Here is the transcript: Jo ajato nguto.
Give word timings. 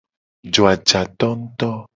Jo 0.57 0.65
ajato 0.71 1.31
nguto. 1.45 1.73